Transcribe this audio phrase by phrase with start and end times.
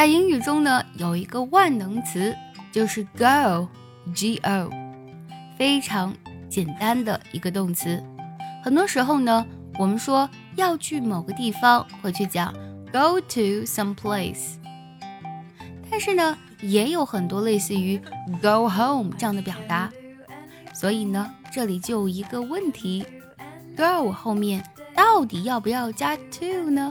[0.00, 2.34] 在英语中呢，有一个万能词
[2.72, 4.70] 就是 go，G-O，
[5.58, 6.14] 非常
[6.48, 8.02] 简单的一个动词。
[8.64, 9.44] 很多时候呢，
[9.78, 10.26] 我们说
[10.56, 12.50] 要去某个地方，会去讲
[12.90, 14.54] go to some place。
[15.90, 18.00] 但是呢，也有很多类似于
[18.40, 19.92] go home 这样的表达。
[20.72, 23.04] 所以呢，这里就有一个问题
[23.76, 24.64] ：go 后面
[24.94, 26.90] 到底要不要加 to 呢？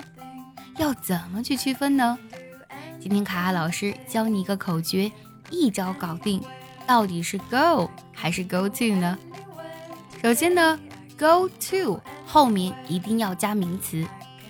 [0.78, 2.16] 要怎么去区分呢？
[3.02, 5.10] 今天卡卡老师教你一个口诀，
[5.50, 6.42] 一招搞定。
[6.86, 9.18] 到底是 go 还是 go to 呢？
[10.22, 10.78] 首先呢
[11.18, 14.06] ，go to 后面一定要加名词，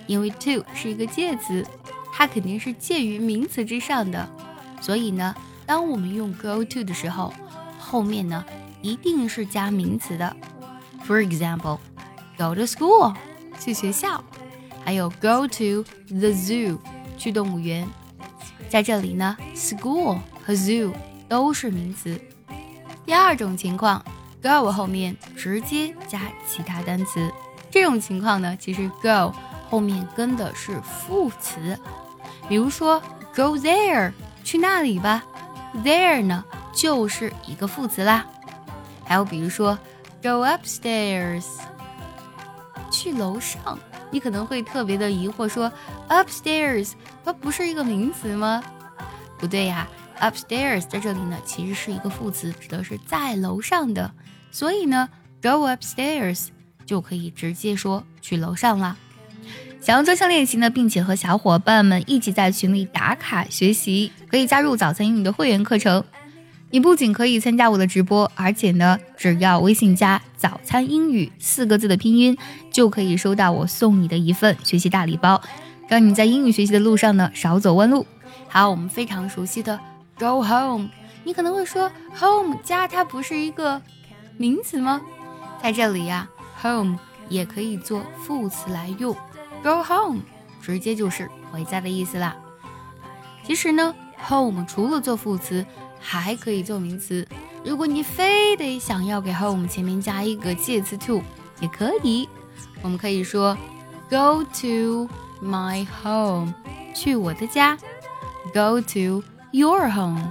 [0.07, 1.63] 因为 to 是一个介词，
[2.11, 4.27] 它肯定是介于名词之上的。
[4.81, 5.35] 所以呢，
[5.67, 7.31] 当我们用 go to 的时候，
[7.77, 8.43] 后面呢
[8.81, 10.35] 一定是加名词的。
[11.05, 13.13] For example，go to school
[13.59, 14.23] 去学校，
[14.83, 16.79] 还有 go to the zoo
[17.15, 17.87] 去动物园。
[18.67, 20.91] 在这里呢，school 和 zoo
[21.27, 22.19] 都是名词。
[23.05, 24.03] 第二种情况
[24.41, 27.31] ，go 后面直接加其他单词。
[27.71, 29.33] 这种情况呢，其实 go
[29.69, 31.77] 后面跟的是副词。
[32.47, 32.99] 比如说
[33.35, 34.11] ，go there
[34.43, 35.23] 去那里吧
[35.83, 38.25] ，there 呢就是一个副词啦。
[39.03, 39.77] 还有比如说
[40.21, 41.45] ，go upstairs
[42.91, 43.79] 去楼上。
[44.11, 45.71] 你可能会特别的疑惑，说
[46.07, 46.91] upstairs
[47.23, 48.63] 它不是一个名词吗？
[49.37, 49.87] 不对呀
[50.19, 54.11] ，upstairs 在这里呢其实是一个副词，指的是在楼上的。
[54.51, 55.09] 所以呢
[55.41, 56.47] ，go upstairs
[56.85, 58.97] 就可以直接说去楼上了。
[59.79, 66.03] 想要专项练习呢，并且和小伙伴们一起在群里打卡学习，可以加入早餐英语的会员课程。
[66.71, 72.37] 你不仅可以参加我的直播，而且呢，只要微信加“早餐英语”四个字的拼音，
[72.71, 75.41] 就可以收到我送你的一份学习大礼包，
[75.87, 78.05] 让你在英语学习的路上呢少走弯路。
[78.47, 79.79] 好，我们非常熟悉的
[80.19, 80.89] “go home”，
[81.23, 83.81] 你可能会说 “home” 家它不是一个
[84.37, 85.01] 名词吗？
[85.63, 86.29] 在这里呀
[86.61, 86.99] ，“home”
[87.29, 89.15] 也可以做副词来用
[89.63, 90.21] ，“go home”
[90.61, 92.35] 直接就是回家的意思啦。
[93.43, 95.65] 其实呢，“home” 除了做副词。
[95.99, 97.27] 还可以做名词。
[97.63, 101.21] 如果你非得想要给 home 前面加一个介词 to，
[101.59, 102.27] 也可以。
[102.81, 103.55] 我们可以说
[104.09, 105.09] go to
[105.43, 106.53] my home，
[106.95, 107.77] 去我的家。
[108.53, 109.21] go to
[109.51, 110.23] your home，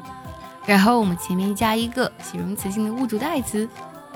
[0.67, 3.69] 然后我们前面加一个形容词性的物主代词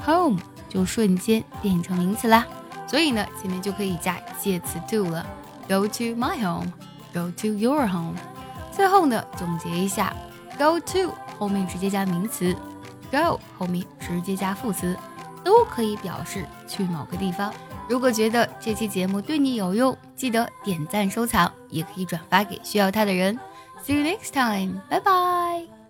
[0.05, 2.45] home，就瞬间变成名词啦。
[2.89, 5.25] 所以呢，前面就可以加介词 to 了。
[5.69, 8.17] go to my home，go to your home。
[8.75, 10.13] 最后呢，总结一下
[10.59, 11.13] ，go to。
[11.43, 12.55] 后面直接加名词
[13.11, 14.97] ，go 后面直接加副词，
[15.43, 17.53] 都可以表示去某个地方。
[17.89, 23.37] 如果觉得这期节目对你有用，记得点赞收藏，也可以转发给需要它的人。
[23.85, 25.82] See you next time，拜拜。